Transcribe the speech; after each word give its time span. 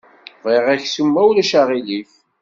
Bɣiɣ 0.43 0.65
aksum 0.73 1.09
ma 1.11 1.21
ulac 1.29 1.51
aɣilif. 1.59 2.11